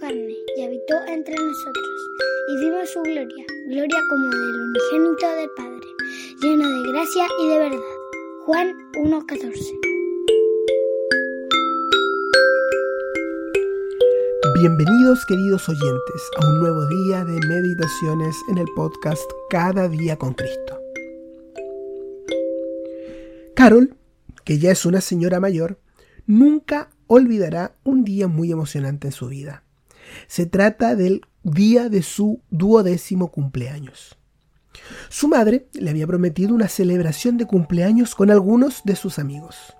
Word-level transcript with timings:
carne 0.00 0.34
y 0.56 0.62
habitó 0.62 0.94
entre 1.08 1.34
nosotros, 1.34 2.10
y 2.48 2.60
vimos 2.60 2.90
su 2.90 3.00
gloria, 3.02 3.46
gloria 3.68 4.00
como 4.10 4.28
del 4.28 4.62
unigénito 4.62 5.28
del 5.36 5.50
Padre, 5.56 5.86
lleno 6.42 6.68
de 6.68 6.92
gracia 6.92 7.26
y 7.42 7.48
de 7.48 7.58
verdad. 7.58 7.78
Juan 8.44 8.74
1.14 9.04 9.56
Bienvenidos 14.60 15.24
queridos 15.26 15.68
oyentes 15.68 16.22
a 16.38 16.46
un 16.46 16.60
nuevo 16.60 16.86
día 16.86 17.24
de 17.24 17.40
meditaciones 17.46 18.36
en 18.50 18.58
el 18.58 18.66
podcast 18.74 19.28
Cada 19.50 19.88
día 19.88 20.16
con 20.16 20.34
Cristo. 20.34 20.80
Carol, 23.54 23.94
que 24.44 24.58
ya 24.58 24.70
es 24.70 24.84
una 24.86 25.00
señora 25.00 25.40
mayor, 25.40 25.78
nunca 26.26 26.90
olvidará 27.06 27.74
un 27.84 28.04
día 28.04 28.28
muy 28.28 28.52
emocionante 28.52 29.08
en 29.08 29.12
su 29.12 29.28
vida. 29.28 29.62
Se 30.26 30.46
trata 30.46 30.96
del 30.96 31.22
día 31.42 31.88
de 31.88 32.02
su 32.02 32.40
duodécimo 32.50 33.28
cumpleaños. 33.30 34.16
Su 35.08 35.28
madre 35.28 35.68
le 35.72 35.90
había 35.90 36.06
prometido 36.06 36.54
una 36.54 36.68
celebración 36.68 37.38
de 37.38 37.46
cumpleaños 37.46 38.14
con 38.14 38.30
algunos 38.30 38.82
de 38.84 38.96
sus 38.96 39.18
amigos. 39.18 39.76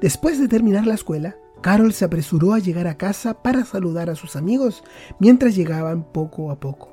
Después 0.00 0.38
de 0.38 0.48
terminar 0.48 0.86
la 0.86 0.94
escuela, 0.94 1.36
Carol 1.60 1.92
se 1.92 2.04
apresuró 2.04 2.54
a 2.54 2.58
llegar 2.58 2.86
a 2.86 2.96
casa 2.96 3.42
para 3.42 3.64
saludar 3.64 4.10
a 4.10 4.14
sus 4.14 4.36
amigos 4.36 4.84
mientras 5.18 5.56
llegaban 5.56 6.04
poco 6.04 6.50
a 6.50 6.60
poco. 6.60 6.92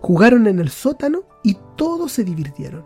Jugaron 0.00 0.46
en 0.46 0.58
el 0.58 0.70
sótano 0.70 1.24
y 1.42 1.56
todos 1.76 2.12
se 2.12 2.24
divirtieron. 2.24 2.84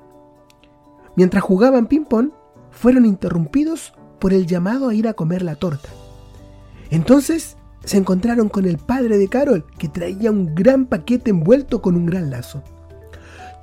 Mientras 1.17 1.43
jugaban 1.43 1.87
ping-pong, 1.87 2.31
fueron 2.71 3.07
interrumpidos 3.07 3.95
por 4.19 4.33
el 4.33 4.47
llamado 4.47 4.89
a 4.89 4.95
ir 4.95 5.09
a 5.09 5.15
comer 5.15 5.43
la 5.43 5.57
torta. 5.57 5.89
Entonces 6.91 7.57
se 7.87 7.97
encontraron 7.97 8.49
con 8.49 8.67
el 8.67 8.79
padre 8.79 9.17
de 9.17 9.29
Carol, 9.29 9.65
que 9.79 9.89
traía 9.89 10.31
un 10.31 10.55
gran 10.55 10.87
paquete 10.87 11.31
envuelto 11.31 11.81
con 11.81 11.95
un 11.95 12.05
gran 12.05 12.31
lazo. 12.31 12.63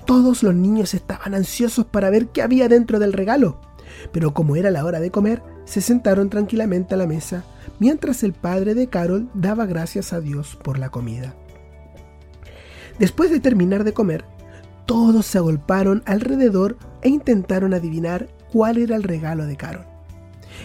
Todos 0.06 0.42
los 0.42 0.54
niños 0.54 0.94
estaban 0.94 1.34
ansiosos 1.34 1.86
para 1.86 2.10
ver 2.10 2.28
qué 2.28 2.42
había 2.42 2.68
dentro 2.68 2.98
del 2.98 3.12
regalo, 3.12 3.60
pero 4.12 4.34
como 4.34 4.56
era 4.56 4.70
la 4.70 4.84
hora 4.84 4.98
de 4.98 5.10
comer, 5.10 5.42
se 5.66 5.82
sentaron 5.82 6.30
tranquilamente 6.30 6.94
a 6.94 6.96
la 6.96 7.06
mesa 7.06 7.44
mientras 7.78 8.22
el 8.22 8.32
padre 8.32 8.74
de 8.74 8.88
Carol 8.88 9.28
daba 9.34 9.66
gracias 9.66 10.12
a 10.12 10.20
Dios 10.20 10.56
por 10.62 10.78
la 10.78 10.88
comida. 10.88 11.34
Después 12.98 13.30
de 13.30 13.40
terminar 13.40 13.84
de 13.84 13.92
comer, 13.92 14.24
todos 14.86 15.26
se 15.26 15.38
agolparon 15.38 16.02
alrededor 16.06 16.78
e 17.02 17.10
intentaron 17.10 17.74
adivinar 17.74 18.28
cuál 18.52 18.78
era 18.78 18.96
el 18.96 19.02
regalo 19.02 19.46
de 19.46 19.56
Carol. 19.56 19.93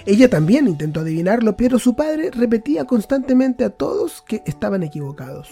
Ella 0.05 0.29
también 0.29 0.67
intentó 0.67 1.01
adivinarlo, 1.01 1.55
pero 1.57 1.79
su 1.79 1.95
padre 1.95 2.31
repetía 2.31 2.85
constantemente 2.85 3.63
a 3.63 3.69
todos 3.69 4.21
que 4.21 4.43
estaban 4.45 4.83
equivocados. 4.83 5.49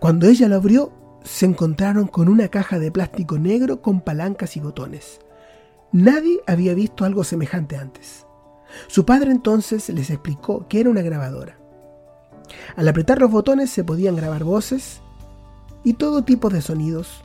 Cuando 0.00 0.26
ella 0.26 0.48
lo 0.48 0.56
abrió, 0.56 0.92
se 1.22 1.46
encontraron 1.46 2.06
con 2.06 2.28
una 2.28 2.48
caja 2.48 2.78
de 2.78 2.92
plástico 2.92 3.38
negro 3.38 3.80
con 3.80 4.00
palancas 4.02 4.56
y 4.56 4.60
botones. 4.60 5.20
Nadie 5.92 6.40
había 6.46 6.74
visto 6.74 7.04
algo 7.04 7.24
semejante 7.24 7.76
antes. 7.76 8.26
Su 8.88 9.06
padre 9.06 9.30
entonces 9.30 9.88
les 9.88 10.10
explicó 10.10 10.66
que 10.68 10.80
era 10.80 10.90
una 10.90 11.02
grabadora. 11.02 11.58
Al 12.76 12.88
apretar 12.88 13.20
los 13.20 13.30
botones 13.30 13.70
se 13.70 13.84
podían 13.84 14.16
grabar 14.16 14.44
voces 14.44 15.00
y 15.82 15.94
todo 15.94 16.24
tipo 16.24 16.50
de 16.50 16.60
sonidos, 16.60 17.24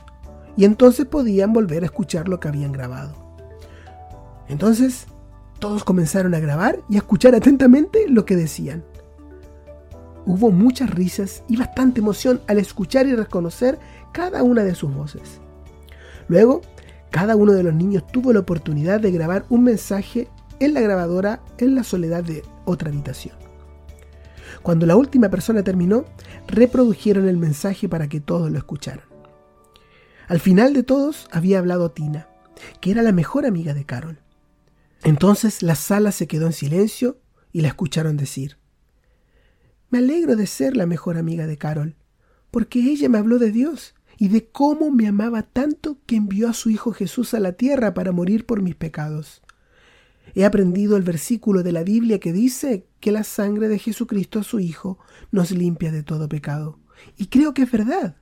y 0.56 0.64
entonces 0.64 1.06
podían 1.06 1.52
volver 1.52 1.82
a 1.82 1.86
escuchar 1.86 2.28
lo 2.28 2.40
que 2.40 2.48
habían 2.48 2.72
grabado. 2.72 3.19
Entonces, 4.50 5.06
todos 5.60 5.84
comenzaron 5.84 6.34
a 6.34 6.40
grabar 6.40 6.80
y 6.88 6.96
a 6.96 6.98
escuchar 6.98 7.34
atentamente 7.36 8.06
lo 8.08 8.24
que 8.24 8.34
decían. 8.34 8.84
Hubo 10.26 10.50
muchas 10.50 10.90
risas 10.90 11.44
y 11.48 11.56
bastante 11.56 12.00
emoción 12.00 12.40
al 12.48 12.58
escuchar 12.58 13.06
y 13.06 13.14
reconocer 13.14 13.78
cada 14.12 14.42
una 14.42 14.64
de 14.64 14.74
sus 14.74 14.92
voces. 14.92 15.40
Luego, 16.28 16.62
cada 17.10 17.36
uno 17.36 17.52
de 17.52 17.62
los 17.62 17.74
niños 17.74 18.06
tuvo 18.06 18.32
la 18.32 18.40
oportunidad 18.40 19.00
de 19.00 19.12
grabar 19.12 19.44
un 19.48 19.64
mensaje 19.64 20.28
en 20.58 20.74
la 20.74 20.80
grabadora 20.80 21.40
en 21.58 21.74
la 21.74 21.84
soledad 21.84 22.24
de 22.24 22.42
otra 22.64 22.90
habitación. 22.90 23.36
Cuando 24.62 24.84
la 24.84 24.96
última 24.96 25.28
persona 25.30 25.62
terminó, 25.62 26.04
reprodujeron 26.48 27.28
el 27.28 27.36
mensaje 27.36 27.88
para 27.88 28.08
que 28.08 28.20
todos 28.20 28.50
lo 28.50 28.58
escucharan. 28.58 29.04
Al 30.26 30.40
final 30.40 30.74
de 30.74 30.82
todos 30.82 31.28
había 31.30 31.60
hablado 31.60 31.92
Tina, 31.92 32.28
que 32.80 32.90
era 32.90 33.02
la 33.02 33.12
mejor 33.12 33.46
amiga 33.46 33.74
de 33.74 33.84
Carol. 33.84 34.18
Entonces 35.02 35.62
la 35.62 35.74
sala 35.74 36.12
se 36.12 36.26
quedó 36.26 36.46
en 36.46 36.52
silencio 36.52 37.20
y 37.52 37.62
la 37.62 37.68
escucharon 37.68 38.16
decir, 38.16 38.58
Me 39.90 39.98
alegro 39.98 40.36
de 40.36 40.46
ser 40.46 40.76
la 40.76 40.86
mejor 40.86 41.16
amiga 41.16 41.46
de 41.46 41.56
Carol, 41.56 41.96
porque 42.50 42.80
ella 42.80 43.08
me 43.08 43.18
habló 43.18 43.38
de 43.38 43.50
Dios 43.50 43.94
y 44.18 44.28
de 44.28 44.48
cómo 44.48 44.90
me 44.90 45.08
amaba 45.08 45.42
tanto 45.42 45.98
que 46.06 46.16
envió 46.16 46.48
a 46.48 46.52
su 46.52 46.68
Hijo 46.70 46.92
Jesús 46.92 47.32
a 47.32 47.40
la 47.40 47.52
tierra 47.52 47.94
para 47.94 48.12
morir 48.12 48.44
por 48.44 48.60
mis 48.60 48.74
pecados. 48.74 49.42
He 50.34 50.44
aprendido 50.44 50.96
el 50.96 51.02
versículo 51.02 51.62
de 51.62 51.72
la 51.72 51.82
Biblia 51.82 52.20
que 52.20 52.32
dice 52.32 52.86
que 53.00 53.12
la 53.12 53.24
sangre 53.24 53.68
de 53.68 53.78
Jesucristo, 53.78 54.42
su 54.42 54.60
Hijo, 54.60 54.98
nos 55.32 55.50
limpia 55.50 55.90
de 55.90 56.02
todo 56.02 56.28
pecado. 56.28 56.78
Y 57.16 57.26
creo 57.26 57.54
que 57.54 57.62
es 57.62 57.72
verdad. 57.72 58.16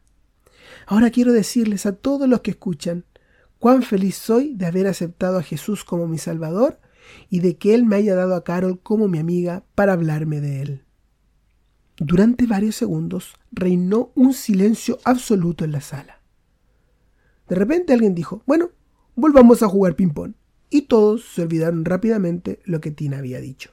Ahora 0.86 1.10
quiero 1.10 1.32
decirles 1.32 1.84
a 1.84 1.96
todos 1.96 2.28
los 2.28 2.40
que 2.40 2.52
escuchan 2.52 3.04
cuán 3.58 3.82
feliz 3.82 4.16
soy 4.16 4.54
de 4.54 4.66
haber 4.66 4.86
aceptado 4.86 5.38
a 5.38 5.42
Jesús 5.42 5.84
como 5.84 6.06
mi 6.06 6.18
Salvador 6.18 6.80
y 7.28 7.40
de 7.40 7.56
que 7.56 7.74
Él 7.74 7.84
me 7.84 7.96
haya 7.96 8.14
dado 8.14 8.34
a 8.34 8.44
Carol 8.44 8.80
como 8.80 9.08
mi 9.08 9.18
amiga 9.18 9.64
para 9.74 9.94
hablarme 9.94 10.40
de 10.40 10.62
Él. 10.62 10.84
Durante 11.98 12.46
varios 12.46 12.76
segundos 12.76 13.34
reinó 13.50 14.12
un 14.14 14.32
silencio 14.32 14.98
absoluto 15.04 15.64
en 15.64 15.72
la 15.72 15.80
sala. 15.80 16.20
De 17.48 17.56
repente 17.56 17.92
alguien 17.92 18.14
dijo, 18.14 18.42
bueno, 18.46 18.70
volvamos 19.16 19.62
a 19.62 19.68
jugar 19.68 19.96
ping-pong. 19.96 20.34
Y 20.70 20.82
todos 20.82 21.24
se 21.24 21.42
olvidaron 21.42 21.84
rápidamente 21.84 22.60
lo 22.64 22.80
que 22.80 22.90
Tina 22.90 23.18
había 23.18 23.40
dicho. 23.40 23.70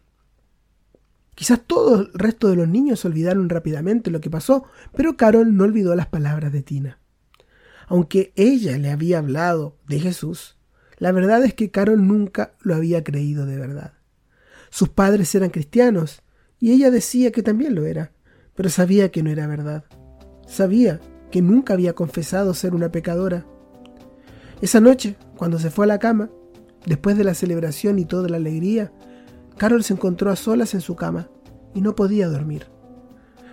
Quizás 1.35 1.61
todo 1.67 1.99
el 1.99 2.13
resto 2.13 2.47
de 2.47 2.55
los 2.55 2.69
niños 2.69 3.01
se 3.01 3.09
olvidaron 3.09 3.49
rápidamente 3.49 4.09
lo 4.09 4.21
que 4.21 4.29
pasó, 4.29 4.63
pero 4.95 5.17
Carol 5.17 5.55
no 5.55 5.65
olvidó 5.65 5.93
las 5.93 6.07
palabras 6.07 6.53
de 6.53 6.63
Tina. 6.63 6.99
Aunque 7.87 8.33
ella 8.35 8.77
le 8.77 8.91
había 8.91 9.19
hablado 9.19 9.77
de 9.87 9.99
Jesús, 9.99 10.57
la 10.97 11.11
verdad 11.11 11.43
es 11.43 11.53
que 11.53 11.71
Carol 11.71 12.07
nunca 12.07 12.55
lo 12.61 12.75
había 12.75 13.03
creído 13.03 13.45
de 13.45 13.57
verdad. 13.57 13.93
Sus 14.69 14.89
padres 14.89 15.33
eran 15.35 15.49
cristianos 15.49 16.21
y 16.59 16.71
ella 16.71 16.89
decía 16.91 17.31
que 17.31 17.43
también 17.43 17.75
lo 17.75 17.85
era, 17.85 18.11
pero 18.55 18.69
sabía 18.69 19.11
que 19.11 19.23
no 19.23 19.29
era 19.29 19.47
verdad. 19.47 19.85
Sabía 20.47 20.99
que 21.31 21.41
nunca 21.41 21.73
había 21.73 21.93
confesado 21.93 22.53
ser 22.53 22.73
una 22.73 22.91
pecadora. 22.91 23.45
Esa 24.61 24.79
noche, 24.79 25.17
cuando 25.37 25.59
se 25.59 25.69
fue 25.69 25.85
a 25.85 25.87
la 25.87 25.99
cama, 25.99 26.29
después 26.85 27.17
de 27.17 27.23
la 27.23 27.33
celebración 27.33 27.99
y 27.99 28.05
toda 28.05 28.29
la 28.29 28.37
alegría, 28.37 28.91
Carol 29.57 29.83
se 29.83 29.93
encontró 29.93 30.31
a 30.31 30.35
solas 30.35 30.73
en 30.73 30.81
su 30.81 30.95
cama 30.95 31.29
y 31.73 31.81
no 31.81 31.95
podía 31.95 32.27
dormir. 32.27 32.67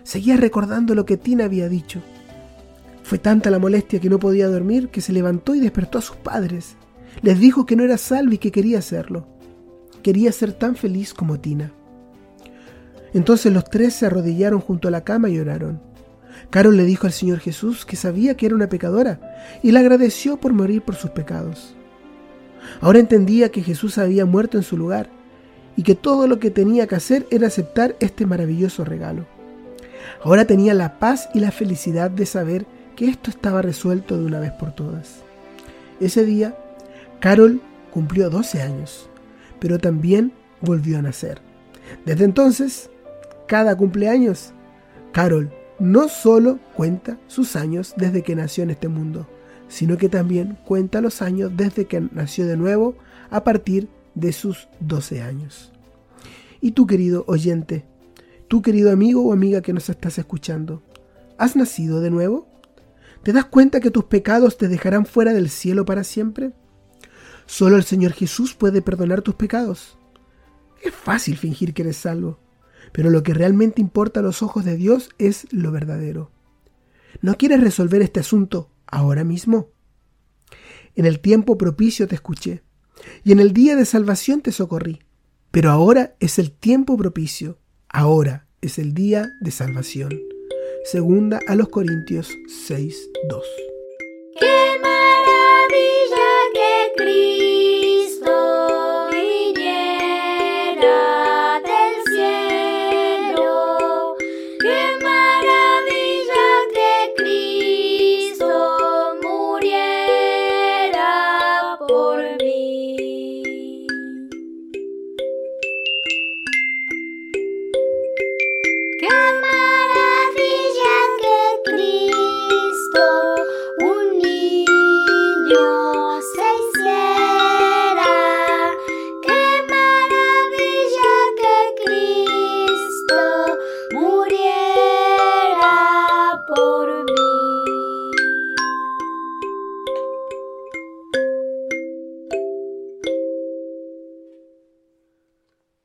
Seguía 0.04 0.36
recordando 0.36 0.94
lo 0.94 1.04
que 1.04 1.16
Tina 1.16 1.44
había 1.44 1.68
dicho. 1.68 2.02
Fue 3.12 3.18
tanta 3.18 3.50
la 3.50 3.58
molestia 3.58 4.00
que 4.00 4.08
no 4.08 4.18
podía 4.18 4.48
dormir 4.48 4.88
que 4.88 5.02
se 5.02 5.12
levantó 5.12 5.54
y 5.54 5.60
despertó 5.60 5.98
a 5.98 6.00
sus 6.00 6.16
padres. 6.16 6.76
Les 7.20 7.38
dijo 7.38 7.66
que 7.66 7.76
no 7.76 7.84
era 7.84 7.98
salvo 7.98 8.32
y 8.32 8.38
que 8.38 8.50
quería 8.50 8.78
hacerlo. 8.78 9.26
Quería 10.02 10.32
ser 10.32 10.54
tan 10.54 10.76
feliz 10.76 11.12
como 11.12 11.38
Tina. 11.38 11.74
Entonces 13.12 13.52
los 13.52 13.64
tres 13.64 13.92
se 13.92 14.06
arrodillaron 14.06 14.60
junto 14.60 14.88
a 14.88 14.90
la 14.90 15.04
cama 15.04 15.28
y 15.28 15.38
oraron. 15.38 15.82
Carol 16.48 16.74
le 16.74 16.86
dijo 16.86 17.06
al 17.06 17.12
Señor 17.12 17.40
Jesús 17.40 17.84
que 17.84 17.96
sabía 17.96 18.34
que 18.34 18.46
era 18.46 18.54
una 18.54 18.70
pecadora 18.70 19.20
y 19.62 19.72
le 19.72 19.80
agradeció 19.80 20.38
por 20.38 20.54
morir 20.54 20.80
por 20.80 20.94
sus 20.94 21.10
pecados. 21.10 21.74
Ahora 22.80 22.98
entendía 22.98 23.50
que 23.50 23.62
Jesús 23.62 23.98
había 23.98 24.24
muerto 24.24 24.56
en 24.56 24.64
su 24.64 24.78
lugar 24.78 25.10
y 25.76 25.82
que 25.82 25.94
todo 25.94 26.26
lo 26.26 26.38
que 26.38 26.50
tenía 26.50 26.86
que 26.86 26.94
hacer 26.94 27.26
era 27.30 27.48
aceptar 27.48 27.94
este 28.00 28.24
maravilloso 28.24 28.86
regalo. 28.86 29.26
Ahora 30.24 30.46
tenía 30.46 30.72
la 30.72 30.98
paz 30.98 31.28
y 31.34 31.40
la 31.40 31.50
felicidad 31.50 32.10
de 32.10 32.24
saber 32.24 32.64
esto 33.08 33.30
estaba 33.30 33.62
resuelto 33.62 34.18
de 34.18 34.24
una 34.24 34.40
vez 34.40 34.52
por 34.52 34.72
todas. 34.74 35.22
Ese 36.00 36.24
día, 36.24 36.56
Carol 37.20 37.60
cumplió 37.92 38.30
12 38.30 38.62
años, 38.62 39.08
pero 39.58 39.78
también 39.78 40.32
volvió 40.60 40.98
a 40.98 41.02
nacer. 41.02 41.40
Desde 42.04 42.24
entonces, 42.24 42.90
cada 43.46 43.76
cumpleaños, 43.76 44.52
Carol 45.12 45.50
no 45.78 46.08
solo 46.08 46.58
cuenta 46.74 47.18
sus 47.26 47.56
años 47.56 47.94
desde 47.96 48.22
que 48.22 48.36
nació 48.36 48.64
en 48.64 48.70
este 48.70 48.88
mundo, 48.88 49.28
sino 49.68 49.96
que 49.96 50.08
también 50.08 50.58
cuenta 50.64 51.00
los 51.00 51.22
años 51.22 51.52
desde 51.56 51.86
que 51.86 52.00
nació 52.00 52.46
de 52.46 52.56
nuevo 52.56 52.94
a 53.30 53.42
partir 53.44 53.88
de 54.14 54.32
sus 54.32 54.68
12 54.80 55.22
años. 55.22 55.72
Y 56.60 56.72
tú, 56.72 56.86
querido 56.86 57.24
oyente, 57.26 57.84
tú, 58.48 58.62
querido 58.62 58.92
amigo 58.92 59.24
o 59.24 59.32
amiga 59.32 59.62
que 59.62 59.72
nos 59.72 59.88
estás 59.88 60.18
escuchando, 60.18 60.82
¿has 61.38 61.56
nacido 61.56 62.00
de 62.00 62.10
nuevo? 62.10 62.51
¿Te 63.22 63.32
das 63.32 63.44
cuenta 63.44 63.80
que 63.80 63.90
tus 63.90 64.04
pecados 64.04 64.58
te 64.58 64.68
dejarán 64.68 65.06
fuera 65.06 65.32
del 65.32 65.48
cielo 65.48 65.84
para 65.84 66.02
siempre? 66.02 66.52
Solo 67.46 67.76
el 67.76 67.84
Señor 67.84 68.12
Jesús 68.12 68.54
puede 68.54 68.82
perdonar 68.82 69.22
tus 69.22 69.36
pecados. 69.36 69.96
Es 70.82 70.92
fácil 70.92 71.36
fingir 71.36 71.72
que 71.72 71.82
eres 71.82 71.98
salvo, 71.98 72.40
pero 72.92 73.10
lo 73.10 73.22
que 73.22 73.34
realmente 73.34 73.80
importa 73.80 74.20
a 74.20 74.22
los 74.24 74.42
ojos 74.42 74.64
de 74.64 74.76
Dios 74.76 75.10
es 75.18 75.46
lo 75.52 75.70
verdadero. 75.70 76.32
¿No 77.20 77.36
quieres 77.36 77.60
resolver 77.60 78.02
este 78.02 78.20
asunto 78.20 78.72
ahora 78.86 79.22
mismo? 79.22 79.70
En 80.96 81.06
el 81.06 81.20
tiempo 81.20 81.56
propicio 81.56 82.08
te 82.08 82.16
escuché, 82.16 82.62
y 83.22 83.32
en 83.32 83.38
el 83.38 83.52
día 83.52 83.76
de 83.76 83.84
salvación 83.84 84.40
te 84.40 84.50
socorrí, 84.50 85.00
pero 85.50 85.70
ahora 85.70 86.16
es 86.18 86.38
el 86.38 86.50
tiempo 86.50 86.96
propicio, 86.96 87.58
ahora 87.88 88.48
es 88.60 88.78
el 88.78 88.94
día 88.94 89.32
de 89.40 89.50
salvación. 89.52 90.31
Segunda 90.84 91.38
a 91.46 91.54
los 91.54 91.68
Corintios 91.68 92.28
6.2. 92.68 93.42
¡Qué 94.40 94.80
maravilla 94.82 96.28
que 96.52 96.92
Cristo! 96.96 97.61